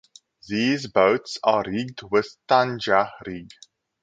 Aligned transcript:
These 0.47 0.87
boats 0.87 1.37
are 1.43 1.63
rigged 1.63 2.01
with 2.09 2.27
tanja 2.49 3.11
rig. 3.27 3.49